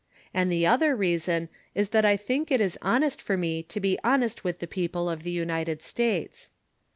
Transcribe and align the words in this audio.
And 0.33 0.51
the 0.51 0.65
other 0.65 0.95
reason 0.95 1.47
is 1.75 1.89
that 1.89 2.05
I 2.05 2.17
think 2.17 2.49
it 2.49 2.59
is 2.59 2.75
honest 2.81 3.21
for 3.21 3.37
me 3.37 3.61
to 3.61 3.79
be 3.79 3.99
honest 4.03 4.43
with 4.43 4.57
the 4.57 4.65
people 4.65 5.07
of 5.07 5.21
the 5.21 5.29
United 5.29 5.83
States. 5.83 6.49